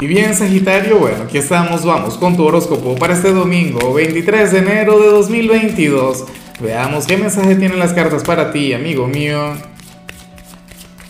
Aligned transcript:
Y 0.00 0.06
bien, 0.06 0.34
Sagitario, 0.34 0.96
bueno, 0.96 1.24
aquí 1.24 1.36
estamos, 1.36 1.84
vamos 1.84 2.16
con 2.16 2.34
tu 2.34 2.42
horóscopo 2.44 2.94
para 2.94 3.12
este 3.12 3.34
domingo, 3.34 3.92
23 3.92 4.50
de 4.50 4.58
enero 4.58 4.98
de 4.98 5.08
2022. 5.08 6.24
Veamos 6.58 7.06
qué 7.06 7.18
mensaje 7.18 7.54
tienen 7.56 7.78
las 7.78 7.92
cartas 7.92 8.22
para 8.24 8.50
ti, 8.50 8.72
amigo 8.72 9.06
mío. 9.06 9.52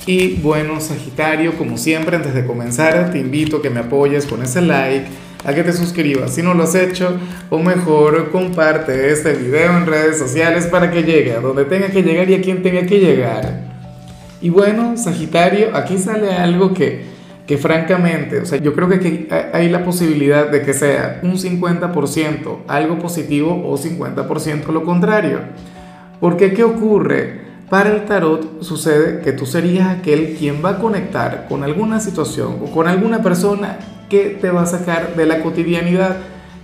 Y 0.06 0.34
bueno, 0.42 0.80
Sagitario, 0.80 1.56
como 1.56 1.78
siempre, 1.78 2.16
antes 2.16 2.34
de 2.34 2.44
comenzar, 2.44 3.12
te 3.12 3.20
invito 3.20 3.58
a 3.58 3.62
que 3.62 3.70
me 3.70 3.78
apoyes 3.78 4.26
con 4.26 4.42
ese 4.42 4.60
like, 4.60 5.06
a 5.44 5.54
que 5.54 5.62
te 5.62 5.72
suscribas 5.72 6.34
si 6.34 6.42
no 6.42 6.54
lo 6.54 6.64
has 6.64 6.74
hecho, 6.74 7.16
o 7.48 7.60
mejor, 7.60 8.32
comparte 8.32 9.12
este 9.12 9.34
video 9.34 9.76
en 9.76 9.86
redes 9.86 10.18
sociales 10.18 10.66
para 10.66 10.90
que 10.90 11.04
llegue 11.04 11.34
a 11.34 11.38
donde 11.38 11.64
tenga 11.64 11.90
que 11.90 12.02
llegar 12.02 12.28
y 12.28 12.34
a 12.34 12.40
quien 12.40 12.60
tenga 12.60 12.84
que 12.84 12.98
llegar. 12.98 13.70
Y 14.42 14.50
bueno, 14.50 14.96
Sagitario, 14.96 15.76
aquí 15.76 15.96
sale 15.96 16.32
algo 16.32 16.74
que 16.74 17.19
que 17.50 17.58
francamente, 17.58 18.38
o 18.38 18.46
sea, 18.46 18.60
yo 18.60 18.74
creo 18.74 18.88
que 18.88 19.26
hay 19.52 19.68
la 19.70 19.84
posibilidad 19.84 20.48
de 20.48 20.62
que 20.62 20.72
sea 20.72 21.18
un 21.24 21.32
50% 21.32 22.58
algo 22.68 23.00
positivo 23.00 23.68
o 23.68 23.76
50% 23.76 24.68
lo 24.68 24.84
contrario. 24.84 25.40
Porque 26.20 26.54
¿qué 26.54 26.62
ocurre? 26.62 27.40
Para 27.68 27.90
el 27.90 28.04
tarot 28.04 28.62
sucede 28.62 29.20
que 29.22 29.32
tú 29.32 29.46
serías 29.46 29.88
aquel 29.88 30.36
quien 30.38 30.64
va 30.64 30.70
a 30.70 30.78
conectar 30.78 31.46
con 31.48 31.64
alguna 31.64 31.98
situación 31.98 32.58
o 32.62 32.70
con 32.70 32.86
alguna 32.86 33.20
persona 33.20 33.78
que 34.08 34.38
te 34.40 34.50
va 34.50 34.62
a 34.62 34.66
sacar 34.66 35.16
de 35.16 35.26
la 35.26 35.42
cotidianidad, 35.42 36.18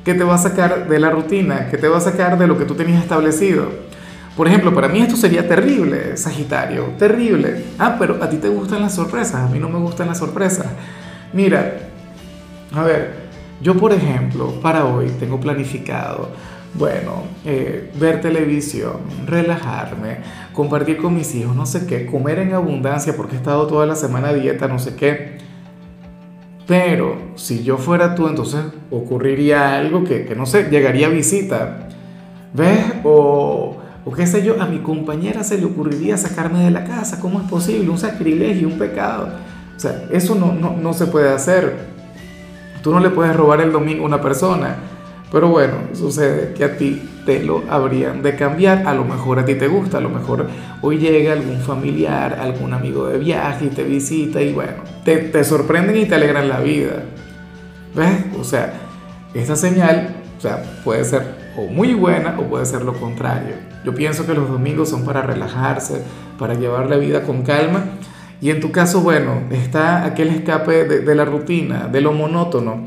que 0.04 0.14
te 0.14 0.22
va 0.22 0.36
a 0.36 0.38
sacar 0.38 0.88
de 0.88 1.00
la 1.00 1.10
rutina, 1.10 1.66
que 1.68 1.78
te 1.78 1.88
va 1.88 1.98
a 1.98 2.00
sacar 2.00 2.38
de 2.38 2.46
lo 2.46 2.56
que 2.56 2.64
tú 2.64 2.76
tenías 2.76 3.02
establecido. 3.02 3.85
Por 4.36 4.46
ejemplo, 4.46 4.74
para 4.74 4.88
mí 4.88 5.00
esto 5.00 5.16
sería 5.16 5.48
terrible, 5.48 6.16
Sagitario, 6.16 6.84
terrible. 6.98 7.64
Ah, 7.78 7.96
pero 7.98 8.22
a 8.22 8.28
ti 8.28 8.36
te 8.36 8.48
gustan 8.48 8.82
las 8.82 8.94
sorpresas, 8.94 9.36
a 9.36 9.48
mí 9.48 9.58
no 9.58 9.70
me 9.70 9.78
gustan 9.78 10.08
las 10.08 10.18
sorpresas. 10.18 10.66
Mira, 11.32 11.78
a 12.74 12.82
ver, 12.82 13.26
yo 13.62 13.74
por 13.76 13.94
ejemplo, 13.94 14.60
para 14.60 14.84
hoy 14.84 15.10
tengo 15.18 15.40
planificado, 15.40 16.28
bueno, 16.74 17.22
eh, 17.46 17.90
ver 17.98 18.20
televisión, 18.20 18.98
relajarme, 19.24 20.18
compartir 20.52 20.98
con 20.98 21.14
mis 21.14 21.34
hijos, 21.34 21.56
no 21.56 21.64
sé 21.64 21.86
qué, 21.86 22.04
comer 22.04 22.38
en 22.40 22.52
abundancia 22.52 23.16
porque 23.16 23.36
he 23.36 23.38
estado 23.38 23.66
toda 23.66 23.86
la 23.86 23.96
semana 23.96 24.34
dieta, 24.34 24.68
no 24.68 24.78
sé 24.78 24.94
qué. 24.96 25.38
Pero 26.66 27.16
si 27.36 27.64
yo 27.64 27.78
fuera 27.78 28.14
tú, 28.14 28.28
entonces 28.28 28.60
ocurriría 28.90 29.78
algo 29.78 30.04
que, 30.04 30.26
que 30.26 30.34
no 30.34 30.44
sé, 30.44 30.68
llegaría 30.68 31.06
a 31.06 31.10
visita. 31.10 31.88
¿Ves? 32.52 32.80
O 33.04 33.65
o 34.06 34.12
qué 34.12 34.24
sé 34.24 34.44
yo, 34.44 34.62
a 34.62 34.66
mi 34.66 34.78
compañera 34.78 35.42
se 35.42 35.58
le 35.58 35.64
ocurriría 35.64 36.16
sacarme 36.16 36.60
de 36.60 36.70
la 36.70 36.84
casa. 36.84 37.18
¿Cómo 37.18 37.40
es 37.40 37.50
posible? 37.50 37.90
Un 37.90 37.98
sacrilegio, 37.98 38.68
un 38.68 38.78
pecado. 38.78 39.30
O 39.76 39.80
sea, 39.80 40.04
eso 40.12 40.36
no, 40.36 40.52
no, 40.52 40.76
no 40.76 40.92
se 40.92 41.06
puede 41.06 41.28
hacer. 41.28 41.76
Tú 42.84 42.92
no 42.92 43.00
le 43.00 43.10
puedes 43.10 43.34
robar 43.34 43.60
el 43.60 43.72
domingo 43.72 44.04
a 44.04 44.06
una 44.06 44.20
persona. 44.20 44.76
Pero 45.32 45.48
bueno, 45.48 45.74
sucede 45.92 46.54
que 46.54 46.62
a 46.62 46.76
ti 46.76 47.02
te 47.26 47.42
lo 47.42 47.64
habrían 47.68 48.22
de 48.22 48.36
cambiar. 48.36 48.86
A 48.86 48.94
lo 48.94 49.04
mejor 49.04 49.40
a 49.40 49.44
ti 49.44 49.56
te 49.56 49.66
gusta, 49.66 49.98
a 49.98 50.00
lo 50.00 50.08
mejor 50.08 50.46
hoy 50.82 50.98
llega 50.98 51.32
algún 51.32 51.58
familiar, 51.58 52.38
algún 52.40 52.74
amigo 52.74 53.08
de 53.08 53.18
viaje 53.18 53.64
y 53.64 53.68
te 53.70 53.82
visita 53.82 54.40
y 54.40 54.52
bueno, 54.52 54.84
te, 55.04 55.16
te 55.16 55.42
sorprenden 55.42 55.96
y 55.96 56.04
te 56.04 56.14
alegran 56.14 56.48
la 56.48 56.60
vida. 56.60 57.02
¿Ves? 57.96 58.26
O 58.38 58.44
sea, 58.44 58.72
esa 59.34 59.56
señal 59.56 60.25
puede 60.84 61.04
ser 61.04 61.46
o 61.56 61.66
muy 61.66 61.94
buena 61.94 62.36
o 62.38 62.44
puede 62.44 62.66
ser 62.66 62.82
lo 62.82 62.94
contrario. 62.94 63.54
Yo 63.84 63.94
pienso 63.94 64.26
que 64.26 64.34
los 64.34 64.48
domingos 64.48 64.88
son 64.88 65.04
para 65.04 65.22
relajarse, 65.22 66.02
para 66.38 66.54
llevar 66.54 66.88
la 66.90 66.96
vida 66.96 67.22
con 67.22 67.42
calma. 67.42 67.84
Y 68.40 68.50
en 68.50 68.60
tu 68.60 68.70
caso, 68.70 69.00
bueno, 69.00 69.42
está 69.50 70.04
aquel 70.04 70.28
escape 70.28 70.84
de, 70.84 71.14
la 71.14 71.24
rutina, 71.24 71.88
de 71.88 72.00
lo 72.00 72.12
monótono. 72.12 72.84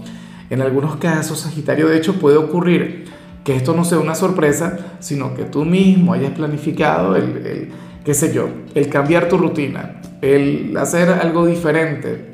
En 0.50 0.62
algunos 0.62 0.98
casos, 0.98 1.40
Sagitario, 1.40 1.88
de 1.88 1.98
hecho, 1.98 2.20
puede 2.20 2.38
ocurrir 2.38 3.06
que 3.44 3.56
esto 3.56 3.74
no 3.74 3.84
sea 3.84 4.00
una 4.00 4.16
sorpresa, 4.16 4.78
sino 5.00 5.34
que 5.34 5.46
tú 5.46 5.66
mismo 5.66 6.14
hayas 6.14 6.32
planificado 6.32 7.16
el 7.16 7.72
qué 8.04 8.14
sé 8.16 8.34
yo, 8.34 8.50
el 8.74 8.90
cambiar 8.90 9.28
tu 9.28 9.38
rutina, 9.38 10.02
el 10.22 10.76
hacer 10.78 11.10
algo 11.10 11.46
diferente. 11.46 12.32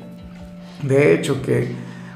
De 0.82 1.14
hecho, 1.14 1.42
que 1.42 1.68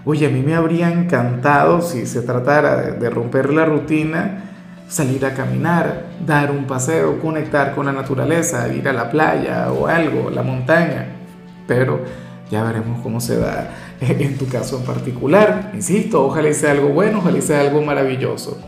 Oye, 0.05 0.27
a 0.27 0.31
mí 0.31 0.41
me 0.41 0.55
habría 0.55 0.91
encantado, 0.91 1.83
si 1.83 2.07
se 2.07 2.23
tratara 2.23 2.77
de, 2.93 3.11
romper 3.11 3.53
la 3.53 3.67
rutina, 3.67 4.45
salir 4.89 5.27
a 5.27 5.35
caminar, 5.35 6.07
dar 6.27 6.51
un 6.51 6.65
paseo, 6.65 7.21
conectar 7.21 7.75
con 7.75 7.85
la 7.85 7.93
naturaleza, 7.93 8.73
ir 8.73 8.89
a 8.89 8.95
la 8.95 9.11
playa 9.11 9.71
o 9.71 9.87
algo, 9.87 10.31
la 10.31 10.43
montaña. 10.43 11.07
Pero 11.67 12.01
ya 12.51 12.65
veremos 12.65 13.01
cómo 13.03 13.21
se 13.21 13.37
da 13.37 13.71
en 14.01 14.39
tu 14.39 14.49
caso 14.49 14.79
en 14.79 14.85
particular. 14.85 15.71
Insisto, 15.75 16.25
ojalá 16.25 16.53
sea 16.55 16.73
algo 16.73 16.89
bueno, 16.89 17.19
ojalá 17.19 17.41
sea 17.43 17.61
algo 17.61 17.83
maravilloso. 17.83 18.59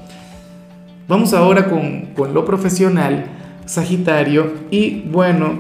Vamos 1.09 1.33
ahora 1.33 1.69
con, 1.69 2.13
con 2.15 2.35
lo 2.35 2.45
profesional, 2.45 3.25
Sagitario. 3.65 4.53
Y 4.71 5.09
bueno, 5.09 5.59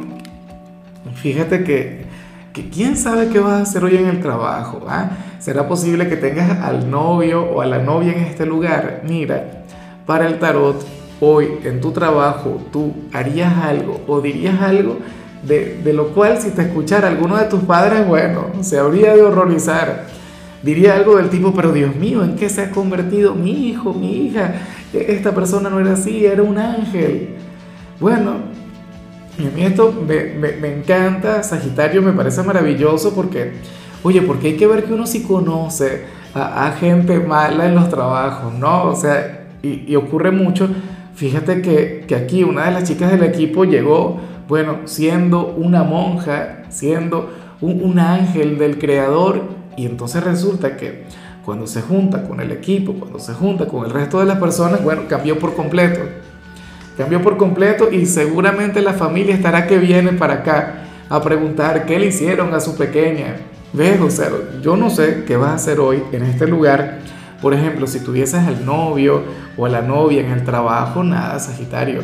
fíjate 1.14 1.64
que, 1.64 2.04
que 2.52 2.68
quién 2.68 2.96
sabe 2.96 3.28
qué 3.28 3.40
vas 3.40 3.54
a 3.54 3.62
hacer 3.62 3.84
hoy 3.84 3.96
en 3.96 4.06
el 4.06 4.20
trabajo. 4.20 4.84
¿ah? 4.86 5.10
¿Será 5.42 5.66
posible 5.66 6.08
que 6.08 6.14
tengas 6.14 6.60
al 6.60 6.88
novio 6.88 7.42
o 7.42 7.62
a 7.62 7.66
la 7.66 7.80
novia 7.80 8.12
en 8.12 8.20
este 8.20 8.47
lugar? 8.47 9.03
Mira, 9.08 9.64
para 10.06 10.28
el 10.28 10.38
tarot, 10.38 10.86
hoy 11.19 11.58
en 11.64 11.80
tu 11.80 11.91
trabajo, 11.91 12.62
tú 12.72 12.94
harías 13.12 13.52
algo 13.58 14.00
o 14.06 14.20
dirías 14.20 14.62
algo 14.62 14.98
de, 15.42 15.81
de 15.82 15.92
lo 15.94 16.10
cual 16.10 16.38
si 16.41 16.50
te 16.50 16.62
escuchara 16.62 17.08
alguno 17.08 17.36
de 17.36 17.47
tus 17.47 17.58
padres, 17.64 18.06
bueno, 18.06 18.52
se 18.60 18.78
habría 18.78 19.16
de 19.16 19.22
horrorizar. 19.22 20.06
Diría 20.62 20.94
algo 20.94 21.16
del 21.16 21.28
tipo, 21.28 21.52
pero 21.52 21.72
Dios 21.72 21.97
mío, 21.97 22.22
¿en 22.22 22.36
qué 22.36 22.48
se 22.48 22.62
ha 22.62 22.70
convertido 22.70 23.34
mi 23.34 23.66
hijo, 23.66 23.92
mi 23.92 24.26
hija? 24.26 24.54
Esta 24.92 25.34
persona 25.34 25.69
no 25.69 25.81
era 25.81 25.94
así, 25.94 26.25
era 26.25 26.44
un 26.44 26.56
ángel. 26.56 27.31
Bueno, 27.98 28.36
a 29.41 29.56
mí 29.56 29.64
esto 29.64 29.92
me, 30.06 30.25
me 30.52 30.72
encanta, 30.72 31.42
Sagitario 31.42 32.00
me 32.00 32.12
parece 32.12 32.44
maravilloso 32.44 33.12
porque 33.12 33.54
Oye, 34.02 34.22
porque 34.22 34.48
hay 34.48 34.56
que 34.56 34.66
ver 34.66 34.84
que 34.84 34.92
uno 34.92 35.06
sí 35.06 35.22
conoce 35.22 36.04
a, 36.34 36.72
gente 36.78 37.20
mala 37.20 37.66
en 37.66 37.74
los 37.74 37.88
trabajos, 37.88 38.52
¿no? 38.54 38.84
O 38.84 38.96
sea, 38.96 39.48
y, 39.62 39.94
ocurre 39.94 40.30
mucho. 40.30 40.68
Fíjate 41.14 41.62
que, 41.62 42.04
que, 42.08 42.14
aquí 42.16 42.42
una 42.42 42.64
de 42.64 42.72
las 42.72 42.84
chicas 42.84 43.10
del 43.10 43.22
equipo 43.22 43.64
llegó, 43.64 44.18
bueno, 44.48 44.78
siendo 44.86 45.46
una 45.46 45.84
monja, 45.84 46.64
siendo 46.70 47.30
un, 47.60 47.82
un 47.82 47.98
ángel 47.98 48.58
del 48.58 48.78
creador, 48.78 49.42
y 49.76 49.86
entonces 49.86 50.24
resulta 50.24 50.76
que 50.76 51.04
cuando 51.44 51.66
se 51.66 51.82
junta 51.82 52.24
con 52.24 52.40
el 52.40 52.50
equipo, 52.50 52.94
cuando 52.94 53.19
se 53.19 53.34
junta 53.34 53.66
con 53.66 53.84
el 53.84 53.90
resto 53.90 54.20
de 54.20 54.26
las 54.26 54.38
personas, 54.38 54.82
bueno, 54.82 55.02
cambió 55.08 55.38
por 55.38 55.54
completo. 55.54 56.00
Cambió 56.96 57.22
por 57.22 57.36
completo 57.36 57.90
y 57.90 58.06
seguramente 58.06 58.80
la 58.80 58.92
familia 58.92 59.34
estará 59.34 59.66
que 59.66 59.78
viene 59.78 60.12
para 60.12 60.34
acá 60.34 60.84
a 61.08 61.20
preguntar 61.20 61.86
qué 61.86 61.98
le 61.98 62.06
hicieron 62.06 62.54
a 62.54 62.60
su 62.60 62.76
pequeña, 62.76 63.36
¿Ves? 63.72 64.00
O 64.00 64.10
sea, 64.10 64.28
yo 64.60 64.76
no 64.76 64.90
sé 64.90 65.24
qué 65.26 65.36
vas 65.36 65.50
a 65.50 65.54
hacer 65.54 65.80
hoy 65.80 66.02
en 66.12 66.24
este 66.24 66.46
lugar. 66.46 66.98
Por 67.40 67.54
ejemplo, 67.54 67.86
si 67.86 68.00
tuvieses 68.00 68.40
al 68.40 68.66
novio 68.66 69.22
o 69.56 69.64
a 69.64 69.68
la 69.70 69.80
novia 69.80 70.20
en 70.20 70.30
el 70.30 70.44
trabajo, 70.44 71.02
nada, 71.02 71.38
Sagitario. 71.38 72.02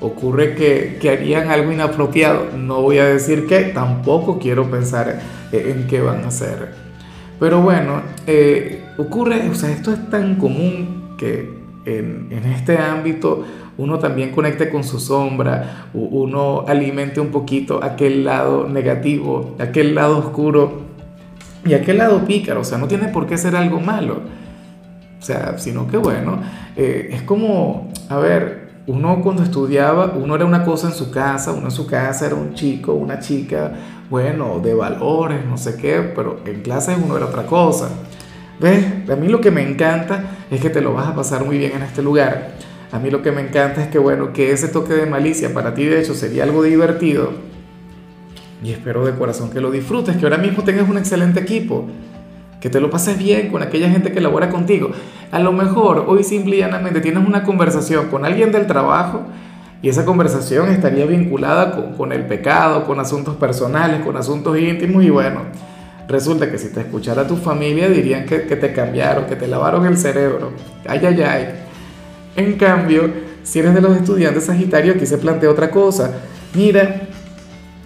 Ocurre 0.00 0.54
que, 0.54 0.98
que 1.00 1.10
harían 1.10 1.50
algo 1.50 1.70
inapropiado. 1.70 2.48
No 2.56 2.82
voy 2.82 2.98
a 2.98 3.06
decir 3.06 3.46
que 3.46 3.60
tampoco 3.66 4.40
quiero 4.40 4.68
pensar 4.70 5.20
en 5.52 5.86
qué 5.86 6.00
van 6.00 6.24
a 6.24 6.28
hacer. 6.28 6.74
Pero 7.38 7.60
bueno, 7.62 8.02
eh, 8.26 8.82
ocurre, 8.98 9.48
o 9.48 9.54
sea, 9.54 9.70
esto 9.70 9.92
es 9.92 10.10
tan 10.10 10.34
común 10.34 11.14
que 11.16 11.48
en, 11.84 12.28
en, 12.30 12.44
este 12.52 12.78
ámbito 12.78 13.44
uno 13.76 13.98
también 13.98 14.30
conecte 14.30 14.68
con 14.68 14.84
su 14.84 14.98
sombra, 14.98 15.88
uno 15.92 16.64
alimente 16.66 17.20
un 17.20 17.28
poquito 17.28 17.82
aquel 17.82 18.24
lado 18.24 18.68
negativo, 18.68 19.54
aquel 19.58 19.94
lado 19.94 20.18
oscuro 20.18 20.93
y 21.64 21.74
aquel 21.74 21.98
lado 21.98 22.24
pícaro, 22.24 22.60
o 22.60 22.64
sea, 22.64 22.78
no 22.78 22.86
tiene 22.88 23.08
por 23.08 23.26
qué 23.26 23.38
ser 23.38 23.56
algo 23.56 23.80
malo. 23.80 24.22
O 25.18 25.22
sea, 25.22 25.58
sino 25.58 25.88
que 25.88 25.96
bueno, 25.96 26.40
eh, 26.76 27.08
es 27.12 27.22
como, 27.22 27.90
a 28.10 28.18
ver, 28.18 28.68
uno 28.86 29.22
cuando 29.22 29.42
estudiaba, 29.42 30.12
uno 30.14 30.34
era 30.34 30.44
una 30.44 30.64
cosa 30.64 30.88
en 30.88 30.92
su 30.92 31.10
casa, 31.10 31.52
uno 31.52 31.66
en 31.66 31.70
su 31.70 31.86
casa 31.86 32.26
era 32.26 32.34
un 32.34 32.52
chico, 32.52 32.92
una 32.92 33.18
chica, 33.18 33.72
bueno, 34.10 34.60
de 34.60 34.74
valores, 34.74 35.44
no 35.46 35.56
sé 35.56 35.76
qué, 35.76 36.12
pero 36.14 36.40
en 36.44 36.60
clase 36.60 36.94
uno 37.02 37.16
era 37.16 37.26
otra 37.26 37.46
cosa. 37.46 37.88
¿Ves? 38.60 38.84
A 39.10 39.16
mí 39.16 39.28
lo 39.28 39.40
que 39.40 39.50
me 39.50 39.68
encanta 39.68 40.24
es 40.50 40.60
que 40.60 40.70
te 40.70 40.80
lo 40.80 40.92
vas 40.92 41.08
a 41.08 41.14
pasar 41.14 41.44
muy 41.44 41.56
bien 41.58 41.72
en 41.72 41.82
este 41.82 42.02
lugar. 42.02 42.52
A 42.92 42.98
mí 42.98 43.10
lo 43.10 43.22
que 43.22 43.32
me 43.32 43.40
encanta 43.40 43.82
es 43.82 43.88
que, 43.88 43.98
bueno, 43.98 44.32
que 44.32 44.52
ese 44.52 44.68
toque 44.68 44.92
de 44.92 45.06
malicia 45.06 45.52
para 45.52 45.74
ti 45.74 45.84
de 45.84 46.00
hecho 46.00 46.14
sería 46.14 46.44
algo 46.44 46.62
divertido 46.62 47.32
y 48.62 48.72
espero 48.72 49.04
de 49.04 49.14
corazón 49.14 49.50
que 49.50 49.60
lo 49.60 49.70
disfrutes, 49.70 50.16
que 50.16 50.24
ahora 50.24 50.38
mismo 50.38 50.62
tengas 50.62 50.88
un 50.88 50.98
excelente 50.98 51.40
equipo, 51.40 51.86
que 52.60 52.70
te 52.70 52.80
lo 52.80 52.90
pases 52.90 53.18
bien 53.18 53.50
con 53.50 53.62
aquella 53.62 53.90
gente 53.90 54.12
que 54.12 54.20
labora 54.20 54.48
contigo. 54.48 54.90
A 55.30 55.38
lo 55.38 55.52
mejor 55.52 56.04
hoy 56.06 56.24
simple 56.24 56.56
y 56.56 56.58
llanamente 56.60 57.00
tienes 57.00 57.26
una 57.26 57.44
conversación 57.44 58.08
con 58.08 58.24
alguien 58.24 58.52
del 58.52 58.66
trabajo 58.66 59.22
y 59.82 59.88
esa 59.88 60.04
conversación 60.04 60.70
estaría 60.70 61.04
vinculada 61.04 61.92
con, 61.96 62.12
el 62.12 62.26
pecado, 62.26 62.84
con 62.86 63.00
asuntos 63.00 63.36
personales, 63.36 64.00
con 64.00 64.16
asuntos 64.16 64.58
íntimos 64.58 65.04
y 65.04 65.10
bueno, 65.10 65.42
Resulta 66.06 66.50
que 66.50 66.58
si 66.58 66.68
te 66.68 66.80
escuchara 66.80 67.26
tu 67.26 67.36
familia 67.36 67.88
dirían 67.88 68.26
que, 68.26 68.42
que 68.42 68.56
te 68.56 68.72
cambiaron, 68.74 69.24
que 69.24 69.36
te 69.36 69.46
lavaron 69.46 69.86
el 69.86 69.96
cerebro. 69.96 70.52
Ay, 70.86 71.00
ay, 71.02 71.22
ay. 71.22 71.48
En 72.36 72.58
cambio, 72.58 73.10
si 73.42 73.60
eres 73.60 73.74
de 73.74 73.80
los 73.80 73.96
estudiantes 73.96 74.44
Sagitario, 74.44 74.94
aquí 74.94 75.06
se 75.06 75.18
plantea 75.18 75.50
otra 75.50 75.70
cosa. 75.70 76.12
Mira, 76.54 77.03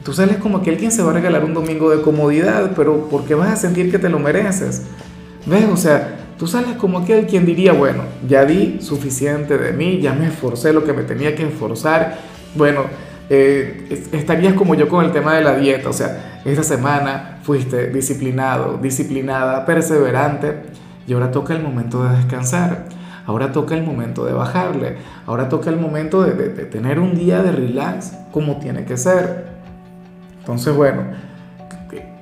tú 0.09 0.15
sales 0.15 0.39
como 0.39 0.57
aquel 0.57 0.79
quien 0.79 0.91
se 0.91 1.03
va 1.03 1.11
a 1.11 1.13
regalar 1.13 1.45
un 1.45 1.53
domingo 1.53 1.91
de 1.91 2.01
comodidad, 2.01 2.73
pero 2.75 3.11
porque 3.11 3.35
vas 3.35 3.51
a 3.51 3.57
sentir 3.57 3.91
que 3.91 3.99
te 3.99 4.09
lo 4.09 4.19
mereces. 4.19 4.85
¿Ves? 5.45 5.67
O 5.71 5.77
sea, 5.77 6.17
tú 6.39 6.47
sales 6.47 6.77
como 6.79 7.01
aquel 7.01 7.27
quien 7.27 7.45
diría, 7.45 7.75
bueno, 7.75 8.05
ya 8.27 8.47
di 8.47 8.79
suficiente 8.81 9.59
de 9.59 9.75
mí, 9.75 10.01
ya 10.01 10.15
me 10.15 10.29
esforcé 10.29 10.73
lo 10.73 10.83
que 10.83 10.95
me 10.95 11.03
tenía 11.03 11.37
que 11.37 11.47
esforzar. 11.47 12.17
Bueno, 12.55 12.85
eh, 13.29 14.07
estarías 14.13 14.55
como 14.55 14.75
yo 14.75 14.89
con 14.89 15.05
el 15.05 15.13
tema 15.13 15.35
de 15.35 15.45
la 15.45 15.55
dieta, 15.59 15.91
o 15.91 15.93
sea, 15.93 16.41
esta 16.43 16.63
semana 16.63 17.41
fuiste 17.43 17.89
disciplinado, 17.89 18.79
disciplinada, 18.79 19.67
perseverante, 19.67 20.55
y 21.07 21.13
ahora 21.13 21.31
toca 21.31 21.53
el 21.53 21.63
momento 21.63 22.03
de 22.05 22.17
descansar. 22.17 22.87
Ahora 23.27 23.53
toca 23.53 23.75
el 23.75 23.83
momento 23.83 24.25
de 24.25 24.33
bajarle. 24.33 24.97
Ahora 25.27 25.51
toca 25.51 25.69
el 25.69 25.77
momento 25.77 26.23
de, 26.23 26.33
tener 26.65 26.99
un 26.99 27.15
día 27.15 27.43
de 27.43 27.53
relax 27.53 28.15
como 28.33 28.57
tiene 28.57 28.87
que 28.87 28.97
ser. 28.97 29.58
Entonces, 30.49 30.75
bueno, 30.75 31.03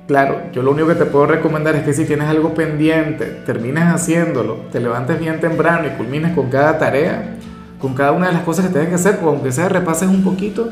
claro, 0.05 0.41
yo 0.51 0.61
lo 0.61 0.71
único 0.71 0.89
que 0.89 0.95
te 0.95 1.05
puedo 1.05 1.27
recomendar 1.27 1.77
es 1.77 1.83
que 1.83 1.93
si 1.93 2.03
tienes 2.03 2.27
algo 2.27 2.53
pendiente, 2.53 3.23
termines 3.45 3.85
haciéndolo, 3.85 4.65
te 4.69 4.81
levantes 4.81 5.17
bien 5.17 5.39
temprano 5.39 5.87
y 5.87 5.91
culmines 5.91 6.33
con 6.35 6.49
cada 6.49 6.77
tarea, 6.77 7.37
con 7.79 7.93
cada 7.93 8.11
una 8.11 8.27
de 8.27 8.33
las 8.33 8.41
cosas 8.41 8.65
que 8.65 8.71
tienes 8.71 8.89
que 8.89 8.95
hacer, 8.95 9.19
aunque 9.23 9.53
sea 9.53 9.69
repases 9.69 10.09
un 10.09 10.25
poquito. 10.25 10.69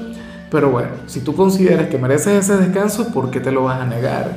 Pero 0.51 0.69
bueno, 0.69 0.89
si 1.05 1.21
tú 1.21 1.33
consideras 1.33 1.87
que 1.87 1.97
mereces 1.97 2.43
ese 2.43 2.57
descanso, 2.57 3.13
¿por 3.13 3.31
qué 3.31 3.39
te 3.39 3.53
lo 3.53 3.63
vas 3.63 3.79
a 3.79 3.85
negar? 3.85 4.31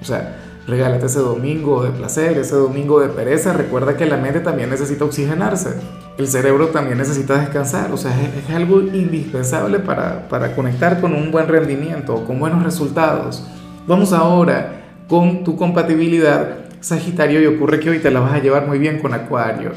O 0.00 0.04
sea, 0.06 0.36
Regálate 0.70 1.06
ese 1.06 1.18
domingo 1.18 1.82
de 1.82 1.90
placer, 1.90 2.38
ese 2.38 2.54
domingo 2.54 3.00
de 3.00 3.08
pereza. 3.08 3.52
Recuerda 3.52 3.96
que 3.96 4.06
la 4.06 4.16
mente 4.16 4.38
también 4.38 4.70
necesita 4.70 5.04
oxigenarse. 5.04 5.70
El 6.16 6.28
cerebro 6.28 6.68
también 6.68 6.96
necesita 6.96 7.40
descansar. 7.40 7.90
O 7.90 7.96
sea, 7.96 8.12
es, 8.12 8.54
algo 8.54 8.80
indispensable 8.80 9.80
para, 9.80 10.28
para 10.28 10.54
conectar 10.54 11.00
con 11.00 11.12
un 11.12 11.32
buen 11.32 11.48
rendimiento, 11.48 12.24
con 12.24 12.38
buenos 12.38 12.62
resultados. 12.62 13.44
Vamos 13.88 14.12
ahora 14.12 14.82
con 15.08 15.42
tu 15.42 15.56
compatibilidad 15.56 16.58
Sagitario 16.78 17.42
y 17.42 17.46
ocurre 17.46 17.80
que 17.80 17.90
hoy 17.90 17.98
te 17.98 18.12
la 18.12 18.20
vas 18.20 18.32
a 18.32 18.38
llevar 18.38 18.68
muy 18.68 18.78
bien 18.78 19.00
con 19.00 19.12
Acuario. 19.12 19.72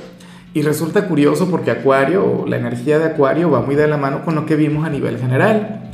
Y 0.54 0.62
resulta 0.62 1.08
curioso 1.08 1.50
porque 1.50 1.72
Acuario, 1.72 2.46
la 2.48 2.58
energía 2.58 3.00
de 3.00 3.06
Acuario 3.06 3.50
va 3.50 3.62
muy 3.62 3.74
de 3.74 3.88
la 3.88 3.98
mano 3.98 4.24
con 4.24 4.36
lo 4.36 4.46
que 4.46 4.56
vimos 4.56 4.86
a 4.86 4.92
nivel 4.92 5.18
general. 5.18 5.90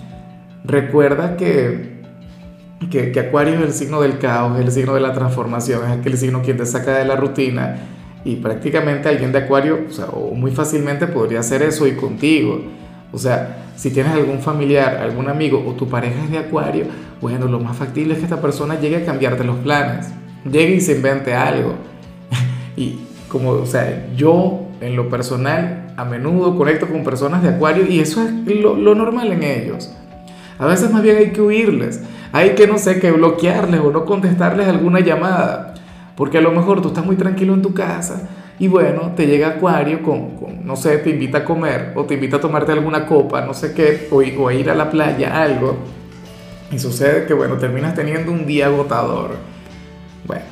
Recuerda 0.65 1.37
que 1.37 1.98
que, 2.87 3.19
Acuario 3.19 3.55
es 3.55 3.61
el 3.61 3.73
signo 3.73 4.01
del 4.01 4.19
caos, 4.19 4.57
es 4.59 4.65
el 4.65 4.71
signo 4.71 4.93
de 4.93 5.01
la 5.01 5.13
transformación, 5.13 5.83
es 5.83 5.99
aquel 5.99 6.17
signo 6.17 6.41
quien 6.41 6.57
te 6.57 6.65
saca 6.65 6.97
de 6.97 7.05
la 7.05 7.15
rutina 7.15 7.77
y 8.23 8.37
prácticamente 8.37 9.09
alguien 9.09 9.31
de 9.31 9.39
Acuario, 9.39 9.79
o, 9.89 9.91
sea, 9.91 10.05
o 10.05 10.33
muy 10.33 10.51
fácilmente 10.51 11.07
podría 11.07 11.41
hacer 11.41 11.61
eso 11.61 11.87
y 11.87 11.93
contigo. 11.93 12.61
O 13.11 13.17
sea, 13.17 13.65
si 13.75 13.91
tienes 13.91 14.13
algún 14.13 14.39
familiar, 14.39 14.97
algún 14.97 15.29
amigo 15.29 15.63
o 15.65 15.73
tu 15.73 15.87
pareja 15.87 16.23
es 16.23 16.31
de 16.31 16.37
Acuario, 16.37 16.85
bueno, 17.21 17.47
lo 17.47 17.59
más 17.59 17.75
factible 17.75 18.13
es 18.13 18.19
que 18.19 18.25
esta 18.25 18.41
persona 18.41 18.79
llegue 18.79 18.97
a 18.97 19.05
cambiarte 19.05 19.43
los 19.43 19.57
planes, 19.57 20.07
llegue 20.49 20.75
y 20.75 20.81
se 20.81 20.95
invente 20.95 21.33
algo. 21.33 21.75
y 22.77 22.99
como, 23.27 23.51
o 23.51 23.65
sea, 23.65 24.07
yo 24.15 24.67
en 24.79 24.95
lo 24.95 25.09
personal 25.09 25.93
a 25.97 26.05
menudo 26.05 26.55
conecto 26.55 26.87
con 26.87 27.03
personas 27.03 27.43
de 27.43 27.49
Acuario 27.49 27.85
y 27.85 27.99
eso 27.99 28.23
es 28.23 28.31
lo, 28.55 28.75
lo 28.75 28.95
normal 28.95 29.33
en 29.33 29.43
ellos. 29.43 29.93
A 30.57 30.65
veces 30.65 30.91
más 30.91 31.03
bien 31.03 31.17
hay 31.17 31.31
que 31.31 31.41
huirles 31.41 32.01
hay 32.31 32.51
que, 32.51 32.67
no 32.67 32.77
sé, 32.77 32.99
que 32.99 33.11
bloquearles 33.11 33.79
o 33.81 33.91
no 33.91 34.05
contestarles 34.05 34.67
alguna 34.67 34.99
llamada. 34.99 35.73
Porque 36.15 36.37
a 36.37 36.41
lo 36.41 36.51
mejor 36.51 36.81
tú 36.81 36.89
estás 36.89 37.05
muy 37.05 37.15
tranquilo 37.15 37.53
en 37.53 37.61
tu 37.61 37.73
casa 37.73 38.29
y 38.59 38.67
bueno, 38.67 39.13
te 39.15 39.25
llega 39.25 39.47
Acuario 39.47 40.03
con, 40.03 40.65
no 40.65 40.75
sé, 40.75 40.97
te 40.97 41.11
invita 41.11 41.39
a 41.39 41.45
comer 41.45 41.93
o 41.95 42.03
te 42.03 42.15
invita 42.15 42.37
a 42.37 42.41
tomarte 42.41 42.73
alguna 42.73 43.05
copa, 43.05 43.45
no 43.45 43.53
sé 43.53 43.73
qué, 43.73 44.09
o, 44.11 44.17
o 44.17 44.47
a 44.49 44.53
ir 44.53 44.69
a 44.69 44.75
la 44.75 44.91
playa, 44.91 45.41
algo. 45.41 45.77
Y 46.69 46.77
sucede 46.77 47.25
que, 47.25 47.33
bueno, 47.33 47.55
terminas 47.57 47.95
teniendo 47.95 48.33
un 48.33 48.45
día 48.45 48.65
agotador. 48.65 49.37
Bueno, 50.27 50.43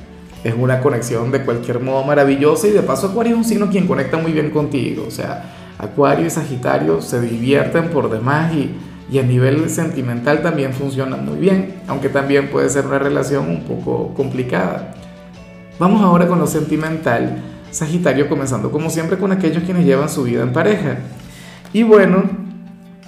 es 0.41 0.53
una 0.57 0.79
conexión 0.79 1.31
de 1.31 1.43
cualquier 1.43 1.81
modo 1.81 2.05
maravillosa 2.05 2.67
y 2.67 2.71
de 2.71 2.81
paso 2.81 3.07
Acuario 3.07 3.33
es 3.33 3.37
un 3.39 3.45
signo 3.45 3.69
quien 3.69 3.85
conecta 3.85 4.17
muy 4.17 4.31
bien 4.31 4.51
contigo. 4.51 5.03
O 5.05 5.11
sea, 5.11 5.43
Acuario 5.77 6.25
y 6.25 6.29
Sagitario 6.29 7.01
se 7.01 7.19
divierten 7.19 7.89
por 7.89 8.09
demás 8.09 8.53
y 8.53 8.71
y 9.09 9.19
a 9.19 9.23
nivel 9.23 9.69
sentimental 9.69 10.41
también 10.41 10.73
funciona 10.73 11.15
muy 11.15 11.37
bien, 11.37 11.75
aunque 11.87 12.09
también 12.09 12.49
puede 12.49 12.69
ser 12.69 12.85
una 12.85 12.99
relación 12.99 13.49
un 13.49 13.63
poco 13.63 14.13
complicada. 14.13 14.93
Vamos 15.79 16.01
ahora 16.01 16.27
con 16.27 16.39
lo 16.39 16.47
sentimental, 16.47 17.37
Sagitario 17.71 18.29
comenzando 18.29 18.71
como 18.71 18.89
siempre 18.89 19.17
con 19.17 19.31
aquellos 19.31 19.63
quienes 19.63 19.85
llevan 19.85 20.09
su 20.09 20.23
vida 20.23 20.41
en 20.41 20.51
pareja. 20.51 20.97
Y 21.73 21.83
bueno, 21.83 22.23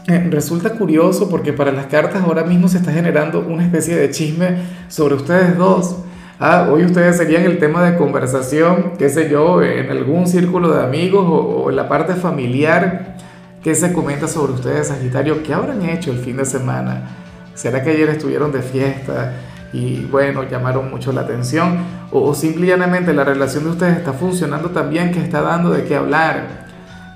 eh, 0.08 0.28
resulta 0.30 0.72
curioso 0.72 1.30
porque 1.30 1.54
para 1.54 1.72
las 1.72 1.88
cartas 1.88 2.24
ahora 2.24 2.44
mismo 2.44 2.68
se 2.68 2.78
está 2.78 2.92
generando 2.92 3.40
una 3.40 3.64
especie 3.64 3.96
de 3.96 4.10
chisme 4.12 4.58
sobre 4.88 5.16
ustedes 5.16 5.58
dos. 5.58 5.98
Ah, 6.40 6.70
hoy 6.72 6.86
ustedes 6.86 7.18
serían 7.18 7.44
el 7.44 7.58
tema 7.58 7.84
de 7.84 7.98
conversación, 7.98 8.94
qué 8.98 9.10
sé 9.10 9.30
yo, 9.30 9.62
en 9.62 9.90
algún 9.90 10.28
círculo 10.28 10.74
de 10.74 10.84
amigos 10.84 11.26
o, 11.28 11.64
o 11.64 11.70
en 11.70 11.76
la 11.76 11.90
parte 11.90 12.14
familiar 12.14 13.18
¿Qué 13.64 13.76
se 13.76 13.92
comenta 13.92 14.26
sobre 14.30 14.54
ustedes, 14.54 14.88
Sagitario? 14.88 15.44
¿Qué 15.44 15.54
habrán 15.54 15.82
hecho 15.82 16.12
el 16.12 16.20
fin 16.20 16.38
de 16.38 16.46
semana? 16.46 17.10
¿Será 17.56 17.84
que 17.84 17.90
ayer 17.90 18.08
estuvieron 18.08 18.54
de 18.54 18.62
fiesta 18.62 19.34
y 19.74 20.06
bueno, 20.06 20.44
llamaron 20.44 20.90
mucho 20.90 21.12
la 21.12 21.22
atención? 21.22 21.78
¿O, 22.10 22.34
simplemente 22.34 23.14
la 23.14 23.26
relación 23.26 23.66
de 23.66 23.72
ustedes 23.72 23.98
está 23.98 24.14
funcionando 24.14 24.70
tan 24.70 24.90
bien 24.90 25.12
que 25.12 25.20
está 25.20 25.42
dando 25.42 25.72
de 25.72 25.84
qué 25.84 25.98
hablar? 25.98 26.68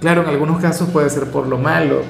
Claro, 0.02 0.24
en 0.24 0.28
algunos 0.28 0.62
casos 0.62 0.90
puede 0.90 1.10
ser 1.10 1.32
por 1.32 1.48
lo 1.48 1.58
malo. 1.58 2.02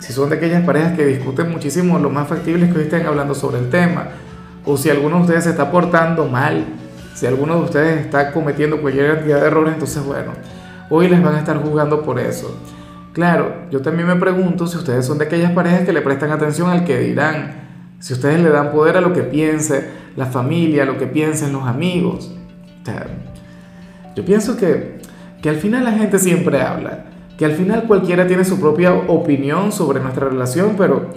Si 0.00 0.12
son 0.12 0.28
de 0.28 0.34
aquellas 0.34 0.64
parejas 0.64 0.96
que 0.96 1.06
discuten 1.06 1.52
muchísimo, 1.52 2.00
lo 2.00 2.10
más 2.10 2.26
factible 2.26 2.66
es 2.66 2.72
que 2.72 2.78
hoy 2.78 2.84
estén 2.86 3.06
hablando 3.06 3.36
sobre 3.36 3.60
el 3.60 3.70
tema. 3.70 4.08
O 4.64 4.76
si 4.76 4.90
alguno 4.90 5.18
de 5.18 5.22
ustedes 5.22 5.44
se 5.44 5.50
está 5.50 5.70
portando 5.70 6.26
mal, 6.26 6.64
si 7.14 7.26
alguno 7.26 7.54
de 7.58 7.62
ustedes 7.62 8.00
está 8.00 8.32
cometiendo 8.32 8.80
cualquier 8.80 9.14
cantidad 9.14 9.40
de 9.40 9.46
errores, 9.46 9.74
entonces 9.74 10.04
bueno, 10.04 10.32
hoy 10.88 11.06
les 11.06 11.22
van 11.22 11.36
a 11.36 11.38
estar 11.38 11.62
juzgando 11.62 12.02
por 12.02 12.18
eso. 12.18 12.56
Claro, 13.12 13.66
yo 13.70 13.82
también 13.82 14.06
me 14.06 14.16
pregunto 14.16 14.66
si 14.66 14.76
ustedes 14.76 15.04
son 15.04 15.18
de 15.18 15.24
aquellas 15.24 15.52
parejas 15.52 15.82
que 15.82 15.92
le 15.92 16.00
prestan 16.00 16.30
atención 16.30 16.70
al 16.70 16.84
que 16.84 16.98
dirán, 16.98 17.60
si 17.98 18.12
ustedes 18.12 18.40
le 18.40 18.50
dan 18.50 18.70
poder 18.70 18.96
a 18.96 19.00
lo 19.00 19.12
que 19.12 19.22
piense 19.22 19.88
la 20.16 20.26
familia, 20.26 20.84
a 20.84 20.86
lo 20.86 20.96
que 20.96 21.06
piensen 21.06 21.52
los 21.52 21.64
amigos. 21.66 22.32
yo 24.14 24.24
pienso 24.24 24.56
que, 24.56 25.00
que 25.42 25.48
al 25.48 25.56
final 25.56 25.84
la 25.84 25.92
gente 25.92 26.18
siempre 26.18 26.62
habla, 26.62 27.04
que 27.36 27.44
al 27.44 27.52
final 27.52 27.84
cualquiera 27.84 28.26
tiene 28.26 28.44
su 28.44 28.60
propia 28.60 28.92
opinión 28.92 29.72
sobre 29.72 30.00
nuestra 30.00 30.28
relación, 30.28 30.74
pero, 30.78 31.10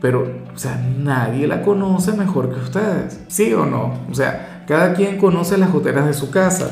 pero, 0.00 0.26
o 0.54 0.58
sea, 0.58 0.80
nadie 0.98 1.46
la 1.46 1.62
conoce 1.62 2.12
mejor 2.12 2.54
que 2.54 2.60
ustedes, 2.60 3.20
¿sí 3.28 3.52
o 3.52 3.66
no? 3.66 3.92
O 4.10 4.14
sea, 4.14 4.64
cada 4.66 4.94
quien 4.94 5.18
conoce 5.18 5.58
las 5.58 5.72
goteras 5.72 6.06
de 6.06 6.14
su 6.14 6.30
casa. 6.30 6.70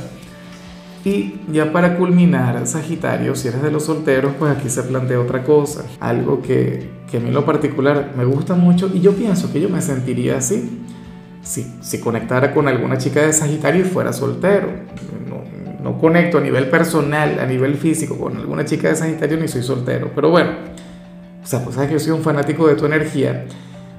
Y 1.04 1.40
ya 1.50 1.72
para 1.72 1.96
culminar, 1.96 2.64
Sagitario, 2.66 3.34
si 3.34 3.48
eres 3.48 3.62
de 3.62 3.72
los 3.72 3.84
solteros, 3.84 4.34
pues 4.38 4.56
aquí 4.56 4.68
se 4.68 4.84
plantea 4.84 5.18
otra 5.18 5.42
cosa, 5.42 5.84
algo 5.98 6.40
que, 6.40 6.90
que 7.10 7.16
a 7.16 7.20
mí 7.20 7.28
en 7.28 7.34
lo 7.34 7.44
particular 7.44 8.12
me 8.16 8.24
gusta 8.24 8.54
mucho 8.54 8.88
y 8.92 9.00
yo 9.00 9.12
pienso 9.12 9.52
que 9.52 9.60
yo 9.60 9.68
me 9.68 9.82
sentiría 9.82 10.38
así 10.38 10.80
si, 11.42 11.74
si 11.80 11.98
conectara 11.98 12.54
con 12.54 12.68
alguna 12.68 12.98
chica 12.98 13.22
de 13.22 13.32
Sagitario 13.32 13.80
y 13.80 13.84
fuera 13.84 14.12
soltero. 14.12 14.68
No, 15.28 15.42
no 15.82 15.98
conecto 15.98 16.38
a 16.38 16.40
nivel 16.40 16.70
personal, 16.70 17.40
a 17.40 17.46
nivel 17.46 17.74
físico 17.74 18.16
con 18.16 18.36
alguna 18.36 18.64
chica 18.64 18.88
de 18.88 18.94
Sagitario 18.94 19.38
ni 19.38 19.48
soy 19.48 19.64
soltero, 19.64 20.12
pero 20.14 20.30
bueno, 20.30 20.50
o 21.42 21.46
sea, 21.46 21.64
pues 21.64 21.74
sabes 21.74 21.88
que 21.88 21.94
yo 21.94 22.00
soy 22.00 22.12
un 22.12 22.22
fanático 22.22 22.68
de 22.68 22.76
tu 22.76 22.86
energía. 22.86 23.46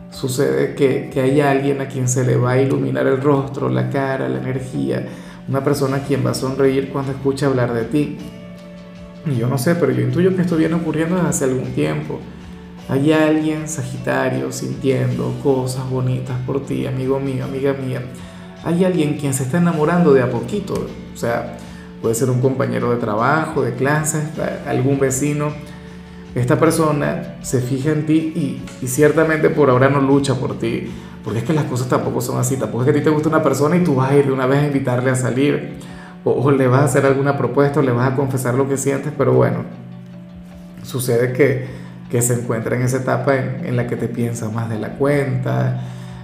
Sucede 0.09 0.75
que, 0.75 1.09
que 1.11 1.19
hay 1.19 1.41
alguien 1.41 1.81
a 1.81 1.87
quien 1.87 2.07
se 2.07 2.23
le 2.23 2.37
va 2.37 2.51
a 2.51 2.61
iluminar 2.61 3.07
el 3.07 3.19
rostro, 3.19 3.67
la 3.67 3.89
cara, 3.89 4.29
la 4.29 4.39
energía 4.39 5.05
una 5.47 5.63
persona 5.63 5.99
quien 6.03 6.25
va 6.25 6.31
a 6.31 6.35
sonreír 6.35 6.89
cuando 6.89 7.11
escucha 7.11 7.47
hablar 7.47 7.73
de 7.73 7.83
ti. 7.85 8.17
Y 9.25 9.35
yo 9.35 9.47
no 9.47 9.57
sé, 9.57 9.75
pero 9.75 9.91
yo 9.91 10.01
intuyo 10.01 10.35
que 10.35 10.41
esto 10.41 10.57
viene 10.57 10.75
ocurriendo 10.75 11.15
desde 11.15 11.29
hace 11.29 11.43
algún 11.45 11.71
tiempo. 11.73 12.19
Hay 12.89 13.13
alguien, 13.13 13.67
Sagitario, 13.69 14.51
sintiendo 14.51 15.33
cosas 15.41 15.89
bonitas 15.89 16.37
por 16.45 16.65
ti, 16.65 16.85
amigo 16.85 17.19
mío, 17.19 17.45
amiga 17.45 17.73
mía. 17.73 18.01
Hay 18.63 18.83
alguien 18.83 19.17
quien 19.17 19.33
se 19.33 19.43
está 19.43 19.57
enamorando 19.57 20.13
de 20.13 20.21
a 20.21 20.29
poquito. 20.29 20.73
O 21.13 21.17
sea, 21.17 21.57
puede 22.01 22.15
ser 22.15 22.29
un 22.29 22.41
compañero 22.41 22.91
de 22.91 22.97
trabajo, 22.97 23.61
de 23.61 23.73
clases, 23.73 24.23
algún 24.67 24.99
vecino. 24.99 25.53
Esta 26.35 26.59
persona 26.59 27.35
se 27.41 27.61
fija 27.61 27.91
en 27.91 28.05
ti 28.05 28.61
y, 28.81 28.87
ciertamente 28.87 29.49
por 29.49 29.69
ahora 29.69 29.89
no 29.89 30.01
lucha 30.01 30.35
por 30.35 30.57
ti 30.57 30.89
porque 31.23 31.39
es 31.39 31.45
que 31.45 31.53
las 31.53 31.65
cosas 31.65 31.87
tampoco 31.87 32.21
son 32.21 32.39
así. 32.39 32.57
Tampoco 32.57 32.83
es 32.83 32.85
que 32.85 32.91
a 32.91 32.99
ti 32.99 33.01
te 33.01 33.09
gusta 33.09 33.29
una 33.29 33.41
persona 33.41 33.77
y 33.77 33.83
tú 33.83 33.95
vas 33.95 34.11
a 34.11 34.17
ir 34.17 34.25
de 34.25 34.31
una 34.31 34.45
vez 34.45 34.59
a 34.59 34.67
invitarle 34.67 35.09
a 35.09 35.15
salir. 35.15 35.75
O, 36.25 36.51
le 36.51 36.67
vas 36.67 36.81
a 36.81 36.85
hacer 36.85 37.05
alguna 37.05 37.37
propuesta 37.37 37.79
o 37.79 37.83
le 37.83 37.91
vas 37.91 38.11
a 38.11 38.15
confesar 38.15 38.55
lo 38.55 38.67
que 38.67 38.77
sientes. 38.77 39.13
Pero 39.17 39.33
bueno, 39.33 39.63
sucede 40.83 41.31
que, 41.31 41.81
se 42.21 42.33
encuentra 42.33 42.75
en 42.75 42.83
esa 42.83 42.97
etapa 42.97 43.35
en, 43.35 43.65
en, 43.65 43.75
la 43.75 43.87
que 43.87 43.95
te 43.95 44.07
piensa 44.07 44.49
más 44.49 44.69
de 44.69 44.79
la 44.79 44.89
cuenta. 44.89 45.81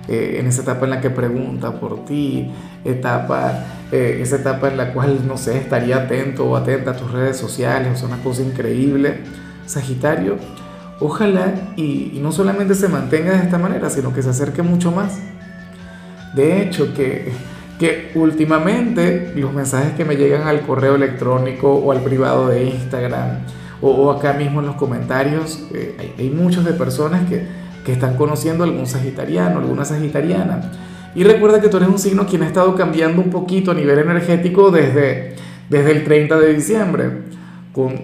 eh, 0.07 0.37
en 0.39 0.47
esa 0.47 0.63
etapa 0.63 0.85
en 0.85 0.91
la 0.91 1.01
que 1.01 1.09
pregunta 1.11 1.79
por 1.79 2.03
ti, 2.05 2.51
etapa, 2.83 3.63
eh, 3.91 4.19
esa 4.21 4.35
etapa 4.37 4.67
en 4.67 4.77
la 4.77 4.91
cual, 4.93 5.25
no 5.27 5.37
sé, 5.37 5.57
estaría 5.57 5.97
atento 5.97 6.45
o 6.45 6.55
atenta 6.55 6.91
a 6.91 6.95
tus 6.95 7.11
redes 7.11 7.37
sociales, 7.37 7.93
o 7.93 7.95
sea, 7.95 8.07
una 8.07 8.23
cosa 8.23 8.41
increíble. 8.41 9.19
Sagitario, 9.69 10.37
ojalá 10.99 11.53
y, 11.75 12.19
no 12.21 12.31
solamente 12.31 12.75
se 12.75 12.87
mantenga 12.87 13.31
de 13.31 13.43
esta 13.43 13.57
manera, 13.57 13.89
sino 13.89 14.13
que 14.13 14.23
se 14.23 14.29
acerque 14.29 14.61
mucho 14.61 14.91
más. 14.91 15.19
De 16.35 16.61
hecho, 16.61 16.93
que 16.93 17.31
que 17.79 18.11
últimamente 18.15 19.31
los 19.37 19.53
mensajes 19.53 19.93
que 19.93 20.03
me 20.03 20.17
llegan 20.17 20.47
al 20.47 20.61
correo 20.61 20.95
electrónico 20.95 21.73
o 21.73 21.93
al 21.93 22.01
privado 22.01 22.49
de 22.49 22.65
Instagram 22.65 23.39
o, 23.81 24.11
acá 24.11 24.33
mismo 24.33 24.59
en 24.59 24.65
los 24.65 24.75
comentarios, 24.75 25.65
eh, 25.73 26.13
hay, 26.19 26.29
muchos 26.29 26.65
de 26.65 26.73
personas 26.73 27.29
que, 27.29 27.47
que 27.85 27.93
están 27.93 28.17
conociendo 28.17 28.65
algún 28.65 28.85
sagitariano, 28.85 29.59
alguna 29.59 29.85
sagitariana. 29.85 30.69
Y 31.15 31.23
recuerda 31.23 31.61
que 31.61 31.69
tú 31.69 31.77
eres 31.77 31.87
un 31.87 31.97
signo 31.97 32.25
quien 32.27 32.43
ha 32.43 32.47
estado 32.47 32.75
cambiando 32.75 33.21
un 33.21 33.29
poquito 33.29 33.71
a 33.71 33.73
nivel 33.73 33.97
energético 33.99 34.69
desde, 34.69 35.35
desde 35.69 35.91
el 35.91 36.03
30 36.03 36.37
de 36.37 36.53
diciembre, 36.53 37.09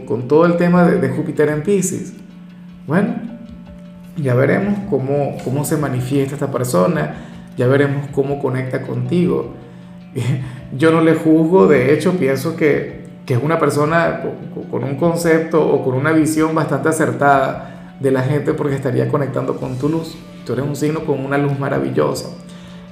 con, 0.08 0.28
todo 0.28 0.46
el 0.46 0.58
tema 0.58 0.86
de, 0.86 1.10
Júpiter 1.10 1.50
en 1.50 1.64
Pisces. 1.64 2.14
Bueno, 2.88 3.16
ya 4.16 4.36
veremos 4.36 4.80
cómo, 4.90 5.38
cómo 5.44 5.66
se 5.66 5.78
manifiesta 5.78 6.36
esta 6.36 6.52
persona, 6.52 7.16
ya 7.58 7.68
veremos 7.68 8.08
cómo 8.12 8.40
conecta 8.40 8.82
contigo. 8.84 9.54
yo 10.78 10.92
no 10.92 11.02
le 11.02 11.16
juzgo, 11.16 11.68
de 11.68 11.94
hecho 11.94 12.14
pienso 12.14 12.56
que, 12.56 13.04
es 13.28 13.40
una 13.42 13.58
persona 13.58 14.22
con 14.70 14.84
un 14.84 14.98
concepto 14.98 15.68
o 15.68 15.84
con 15.84 15.96
una 15.96 16.12
visión 16.12 16.54
bastante 16.54 16.90
acertada 16.90 17.96
de 18.00 18.12
la 18.12 18.22
gente 18.22 18.54
porque 18.54 18.76
estaría 18.76 19.08
conectando 19.08 19.58
con 19.58 19.80
tu 19.80 19.90
luz. 19.90 20.16
Tú 20.46 20.54
eres 20.54 20.64
un 20.64 20.76
signo 20.76 21.00
con 21.06 21.26
una 21.26 21.40
luz 21.40 21.58
maravillosa. 21.58 22.30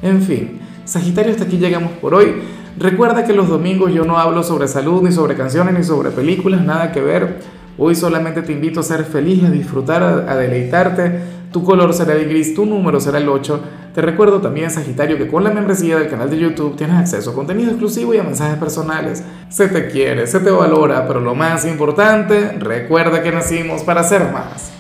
En 0.02 0.24
fin, 0.24 0.60
Sagitario, 0.86 1.32
hasta 1.32 1.44
aquí 1.44 1.60
llegamos 1.60 1.92
por 2.02 2.16
hoy. 2.16 2.34
Recuerda 2.78 3.26
que 3.26 3.34
los 3.34 3.50
domingos 3.50 3.94
yo 3.94 4.04
no 4.04 4.18
hablo 4.18 4.44
sobre 4.44 4.68
salud, 4.68 5.02
ni 5.04 5.12
sobre 5.12 5.36
canciones, 5.36 5.74
ni 5.74 5.84
sobre 5.84 6.12
películas, 6.12 6.62
nada 6.62 6.92
que 6.92 7.02
ver. 7.02 7.40
Hoy 7.78 7.96
solamente 7.96 8.42
te 8.42 8.52
invito 8.52 8.80
a 8.80 8.84
ser 8.84 9.04
feliz, 9.04 9.44
a 9.44 9.50
disfrutar, 9.50 10.04
a, 10.04 10.36
deleitarte. 10.36 11.20
Tu 11.52 11.64
color 11.64 11.94
será 11.94 12.14
el 12.14 12.28
gris, 12.28 12.56
tu 12.56 12.66
número 12.66 13.00
será 13.00 13.20
el 13.20 13.30
8 13.30 13.62
te 13.94 14.02
recuerdo 14.02 14.42
también, 14.42 14.72
Sagitario, 14.72 15.20
que 15.20 15.28
con 15.28 15.44
la 15.44 15.52
membresía 15.52 16.00
del 16.00 16.10
canal 16.10 16.28
de 16.28 16.40
YouTube 16.40 16.76
tienes 16.76 16.96
acceso 16.96 17.30
a 17.30 17.36
contenido 17.36 17.70
exclusivo 17.70 18.12
y 18.16 18.18
a 18.18 18.24
mensajes 18.24 18.58
personales. 18.58 19.24
Se 19.50 19.68
te 19.68 19.88
quiere, 19.88 20.26
se 20.26 20.40
te 20.40 20.50
valora, 20.50 21.06
pero 21.06 21.20
lo 21.20 21.36
más 21.36 21.64
importante, 21.64 22.54
recuerda 22.58 23.22
que 23.22 23.32
nacimos 23.32 23.84
para 23.84 24.02
ser 24.04 24.32
más. 24.32 24.74